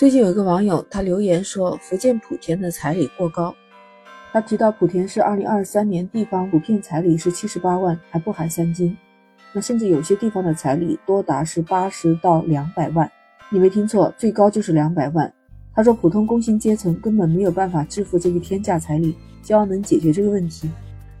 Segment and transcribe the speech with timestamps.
[0.00, 3.54] 最近有一个网友他留言说，福建莆田的彩礼过高。
[4.32, 8.96] 他提到莆田市二零二三年地方普遍彩礼是七十八万，还不含三金。
[9.52, 13.12] 那甚至有些地方的彩礼多达是八十到两百万。
[13.50, 15.30] 你没听错，最高就是两百万。
[15.74, 20.70] 他说，普通工薪阶层根本没有办法支付这个天价彩礼，希望能解决这个问题。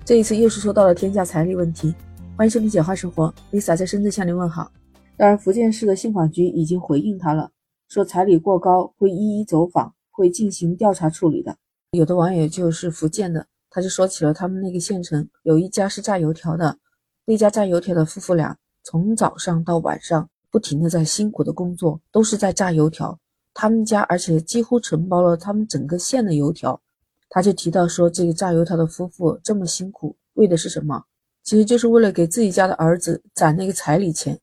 [0.06, 1.94] 这一次又是说到了天价彩礼问题。
[2.34, 4.72] 欢迎收听简化生活，Lisa 在深圳向您问好。
[5.18, 7.50] 当然，福建市的信访局已经回应他了，
[7.90, 11.56] 说彩礼过高会一一走访，会进行调查处理的。
[11.90, 16.78] 有的网友就是福建的，他就说起了他们那个县城有一家是炸油条的，
[17.24, 23.18] 那家炸油条的夫妇俩从早上到晚上不停的在辛苦的工作，都是在炸油条。
[23.52, 26.80] 他们家而且几乎承包了他们整个县的油条。
[27.28, 31.02] 他就提到说，这个炸油条的夫妇这么辛苦，为的是什么？
[31.42, 34.38] 其实就是为了给自己家的儿子攒那个彩礼钱。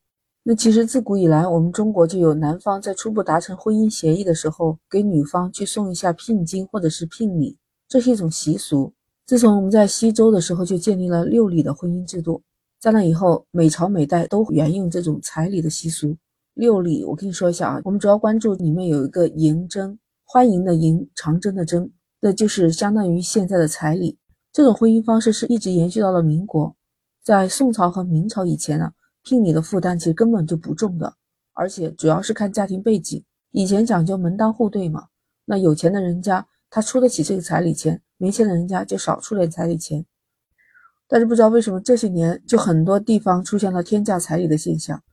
[0.50, 7.58] 那其实自古以来，我们中国就有男方在初步达成婚姻协议的时候，给女方去送一下聘金或者是聘礼，
[7.90, 8.94] 这是一种习俗。
[9.26, 12.42] 自从我们在西周的时候就建立了六礼的婚姻制度，
[12.80, 16.16] 在那以后，每朝每代都沿用这种彩礼的习俗。
[16.54, 24.18] 六礼，我跟你说一下啊，我们主要关注里面有一个迎征，欢迎的迎，长征的征，那就是相当于现在的彩礼。
[24.54, 26.74] 这种婚姻方式是一直延续到了民国，
[27.22, 28.94] 在宋朝和明朝以前呢。
[29.28, 31.14] 聘礼的负担其实根本就不重的，
[31.52, 33.22] 而且主要是看家庭背景。
[33.52, 35.08] 以前讲究门当户对嘛，
[35.44, 40.06] 那有钱的人家他出得起这个彩礼钱，没钱的人家就少出点彩礼钱。
[41.10, 45.04] 但是不知道为什么这些年就很多地方出现了天价彩礼的现象。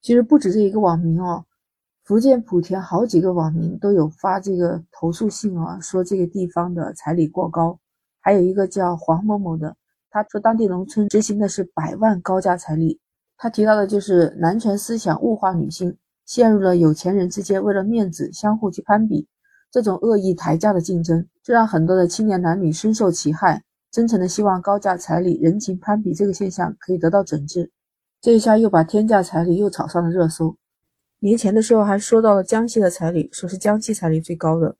[0.00, 1.44] 其实不止这一个网民哦，
[2.04, 7.80] 福建莆田好几个网民都有发这个投诉信啊，说这个地方的彩礼过高。
[8.20, 9.76] 还有一个叫黄某某的，
[10.08, 13.00] 他说当地农村执行的是百万高价彩礼。
[13.38, 19.28] 他提到的就是男权思想物化女性，陷入了有钱人之间为了面子相互去攀比，
[19.70, 23.62] 这种恶意抬价的竞争，这让很多的青年男女深受其害。
[23.92, 27.70] 真诚的希望高价彩礼、人情攀比这个现象可以得到整治。
[28.20, 30.54] 这一下又把天价彩礼又炒上了热搜。
[31.20, 34.76] 年前的时候还说到了江西的彩礼，说是江西彩礼最高的，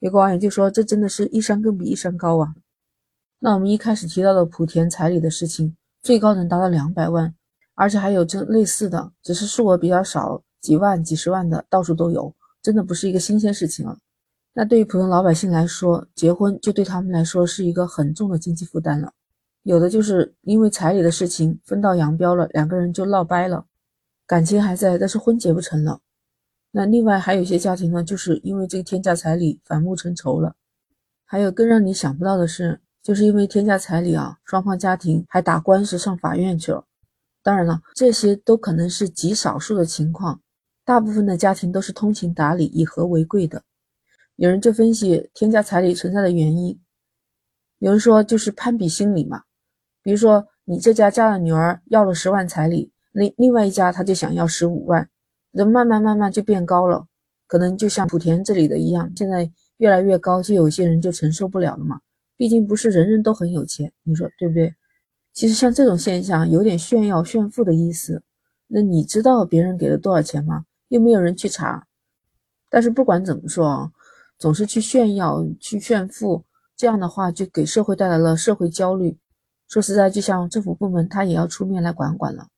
[0.00, 2.54] 有个网友就说这真的是一山更比一山高啊。
[3.38, 7.34] 那我们一开始提到的莆田彩礼的事情，最高能达到两百万。
[7.78, 13.96] 而且还有这类似的，只是数额比较少，几万、几十万的到处都有，真的不是一个新鲜事情了。
[14.52, 19.12] 那对于普通老百姓来说，结婚就对他们来说是一个很重的经济负担了。
[19.62, 23.64] 有的就是因为彩礼的事情分道扬镳了，两个人就闹掰了，
[24.26, 26.00] 感情还在，但是婚结不成了。
[26.72, 30.56] 那另外还有一些家庭呢，就是因为这个天价彩礼反目成仇了。
[31.24, 36.84] 还有更让你想不到的是，就是因为天价彩礼啊，双方家庭还打官司上法院去了。
[37.48, 40.42] 当然了，这些都可能是极少数的情况，
[40.84, 43.62] 大部分的家庭都是通情达理、以和为贵的。
[44.36, 46.78] 有人就分析天价彩礼存在的原因，
[47.78, 49.44] 有人说就是攀比心理嘛。
[50.02, 55.08] 比如说你这家嫁了女儿要了十万彩礼，另另外一家他就想要十五万，
[55.52, 57.06] 人慢慢慢慢就变高了，
[57.46, 61.98] 可能就像莆田这里的一样，现在越来越高，就有些人就承受不了了嘛。
[62.36, 64.74] 毕竟不是人人都很有钱，你说对不对？
[65.38, 68.24] 其实像这种现象有点炫耀炫富的意思，
[68.66, 70.64] 那你知道别人给了多少钱吗？
[70.88, 71.86] 又没有人去查。
[72.68, 73.92] 但是不管怎么说啊，
[74.36, 76.42] 总是去炫耀、去炫富，
[76.76, 79.16] 这样的话就给社会带来了社会焦虑。
[79.68, 82.48] 说实在，就像政府部门，他也要出面来管管了。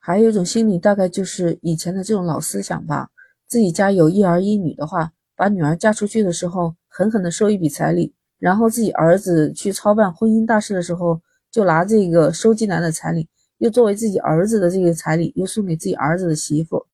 [0.00, 3.10] 还有一种心理，大概就是以前的这种老思想吧：
[3.46, 11.20] 自己家有一儿一女的话，把女儿嫁出去的时候，狠狠的收一笔彩礼，然后自己儿子去操办婚姻大事的时候。
[11.50, 13.28] 就拿这个收进来的彩礼，
[13.58, 16.86] 又作为自己儿子的这个彩礼，又送给自己儿子的媳妇。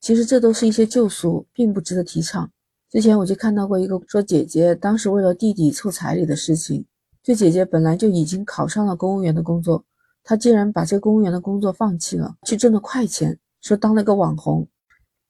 [0.00, 2.50] 其实这都是一些旧俗，并不值得提倡。
[2.90, 6.84] 之前我就看到过一个说姐姐当时为了弟弟凑彩礼的事情，
[7.22, 9.84] 这姐姐本来就已经考上了公务员的工作，
[10.22, 14.68] 她竟然把这公务员的工作放弃了，去挣了快钱，说当了个网红。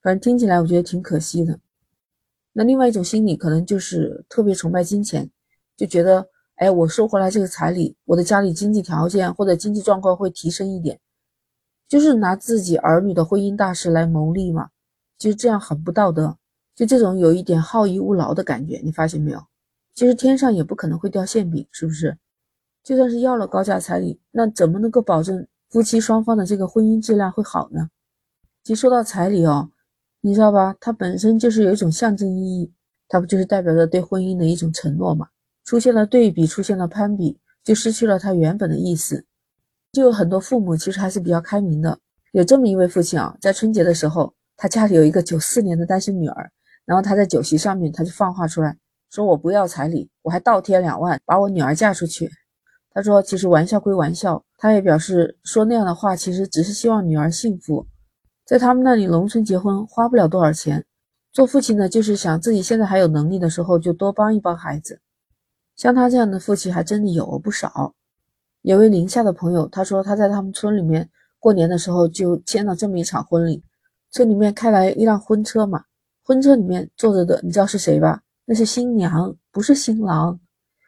[0.03, 1.61] 反正听起来我觉得挺可惜的。
[2.52, 5.31] 那另外一种心理可能就是特别崇拜金钱，
[5.76, 6.31] 就觉得。
[6.62, 11.00] 哎，我收回来这个彩礼，我的家里经济条件或者经济状况会提升一点，
[11.88, 14.69] 就是拿自己儿女的婚姻大事来谋利嘛。
[15.19, 16.38] 其实这样很不道德，
[16.76, 19.44] 就这种有一点好逸恶劳的感觉，你发现没有？
[19.93, 22.17] 其实天上也不可能会掉馅饼，是不是？
[22.85, 27.88] 就算是要了高价彩礼，那怎么能够保证夫妻双方的这个婚姻质量会好呢？
[28.62, 29.69] 其实说到彩礼哦，
[30.20, 30.76] 你知道吧？
[30.79, 32.73] 它本身就是有一种象征意义，
[33.09, 35.26] 它不就是代表着对婚姻的一种承诺嘛？
[35.64, 39.25] 出现了对比，出现了攀比，就失去了它原本的意思。
[39.93, 41.99] 就有很多父母其实还是比较开明的。
[42.32, 46.50] 有这么一位父亲啊，在春节的时候，他家里有一个九四年的单身女儿，
[46.87, 48.76] 然后他在酒席上面他就放话出来，
[49.11, 52.31] 说我不要彩礼，我还倒贴两万把我女儿嫁出去。
[52.91, 57.87] 他说其实玩笑归玩笑，他也表示说那样的话其实只是希望女儿幸福，
[58.47, 60.85] 在他们那里农村结婚花不了多少钱，
[61.32, 65.00] 做父亲的就是想自己现在还有能力的时候就多帮一帮孩子。
[65.82, 67.93] 像他这样的父亲还真的有不少。
[68.61, 73.61] 有位宁夏的朋友，他说他在他们村里面过年的时候就签了这么一场婚礼，
[74.12, 75.82] 村里面开来一辆婚车嘛，
[76.23, 78.23] 婚车里面坐着的你知道是谁吧？
[78.44, 80.38] 那是新娘，不是新郎。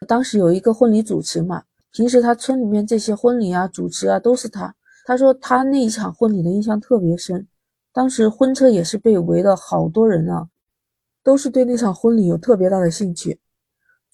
[0.07, 4.73] 当时有一个婚礼主持嘛，平时他村里面这些婚礼啊、主持啊都是他。
[5.05, 7.45] 他说他那一场婚礼的印象特别深，
[7.91, 10.47] 当时婚车也是被围了好多人啊，
[11.21, 13.41] 都是对那场婚礼有特别大的兴趣。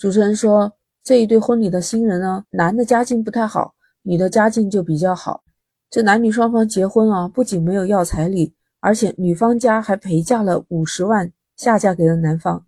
[0.01, 0.73] 主持人说。
[1.03, 5.43] 这一对婚礼的新人呢，男的家境不太好，女的家境就比较好。
[5.89, 12.63] 这男女双方结婚啊，不仅没有要彩礼，而且女方家还陪嫁了五十万下嫁给了男方。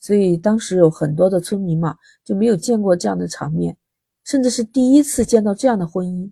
[0.00, 1.94] 所以当时有很多的村民嘛，
[2.24, 3.76] 就没有见过这样的场面，
[4.24, 6.30] 甚至是第一次见到这样的婚姻，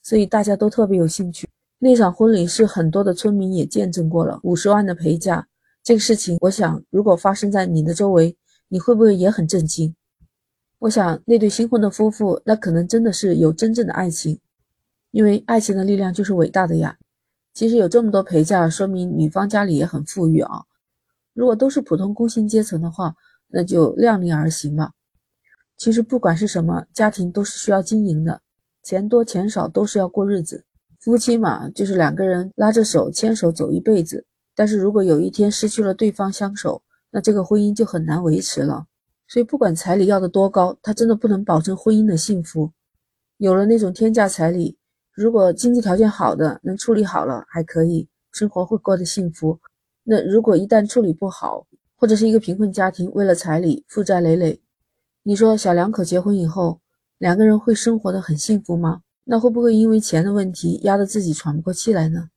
[0.00, 1.48] 所以大家都特别有兴趣。
[1.80, 5.44] 那场婚礼是很多的村民也见证过了五十万的陪嫁
[5.82, 6.38] 这个事情。
[6.40, 8.36] 我想，如果发生在你的周围，
[8.68, 9.94] 你会不会也很震惊？
[10.80, 14.38] 我想那对新婚的夫妇，那可能真的是有真正的爱情，
[15.12, 16.98] 因为爱情的力量就是伟大的呀。
[17.54, 20.64] 其实有这么多陪嫁，说明女方家里也很富裕啊。
[21.32, 23.14] 如果都是普通工薪阶层的话，
[23.48, 24.92] 那就量力而行嘛。
[25.76, 28.42] 其实不管是什么家庭，都是需要经营的，
[28.82, 30.64] 钱多钱少都是要过日子。
[31.00, 34.26] 夫妻嘛，就是两个人拉着手牵手走一辈子。
[34.54, 36.82] 但是如果有一天失去了对方相守，
[37.14, 38.86] 那这个婚姻就很难维持了。
[39.28, 42.72] 所以，不管彩礼要的多高，他真的不能保证婚姻的幸福。
[43.36, 44.76] 有了那种天价彩礼，
[45.12, 49.56] 如果经济条件好的能处理好了，还可以生活会过得幸福。
[50.02, 51.64] 那如果一旦处理不好，
[51.94, 54.60] 或者是一个贫困家庭为了彩礼负债累累，
[55.22, 56.80] 你说小两口结婚以后，
[57.18, 59.02] 两个人会生活的很幸福吗？
[59.22, 62.28] 那会不会因为钱的问题压得自己喘不过气来呢？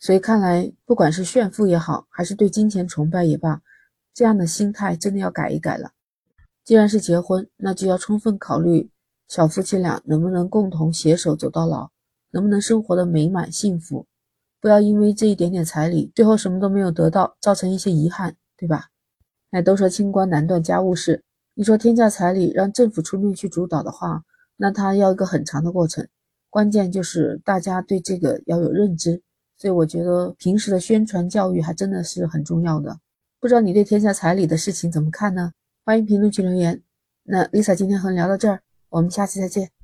[0.00, 3.62] 所以看来，不管是炫富也好，还是对金钱崇拜也罢，
[4.16, 5.90] 这样的心态真的要改一改了。
[6.64, 8.90] 既然是结婚，那就要充分考虑
[9.28, 11.90] 小夫妻俩能不能共同携手走到老，
[12.30, 14.06] 能不能生活的美满幸福，
[14.58, 18.86] 不要因为这一点点彩礼，最后什么都没有得到，造成一些遗憾，对吧？
[19.50, 21.22] 哎，都说清官难断家务事，
[21.52, 24.22] 你说天价彩礼让政府出面去主导的话，
[24.56, 26.08] 那它要一个很长的过程，
[26.48, 29.20] 关键就是大家对这个要有认知，
[29.58, 32.98] 所以我觉得平时的宣传教育还真的是很重要的。
[33.46, 35.52] 不知道你对天下彩礼的事情怎么看呢？
[35.84, 36.82] 欢迎评论区留言。
[37.22, 39.75] 那 Lisa 今天和你聊到这儿，我们下期再见。